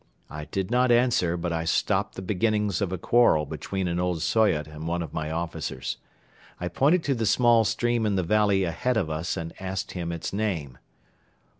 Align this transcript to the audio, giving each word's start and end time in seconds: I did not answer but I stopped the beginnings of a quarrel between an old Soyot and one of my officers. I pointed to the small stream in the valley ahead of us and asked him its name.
I 0.31 0.45
did 0.45 0.71
not 0.71 0.89
answer 0.91 1.37
but 1.37 1.53
I 1.53 1.63
stopped 1.63 2.15
the 2.15 2.23
beginnings 2.23 2.81
of 2.81 2.91
a 2.91 2.97
quarrel 2.97 3.45
between 3.45 3.87
an 3.87 3.99
old 3.99 4.23
Soyot 4.23 4.65
and 4.65 4.87
one 4.87 5.03
of 5.03 5.13
my 5.13 5.29
officers. 5.29 5.97
I 6.59 6.69
pointed 6.69 7.03
to 7.03 7.13
the 7.13 7.27
small 7.27 7.63
stream 7.65 8.07
in 8.07 8.15
the 8.15 8.23
valley 8.23 8.63
ahead 8.63 8.97
of 8.97 9.11
us 9.11 9.37
and 9.37 9.53
asked 9.61 9.91
him 9.91 10.11
its 10.11 10.33
name. 10.33 10.79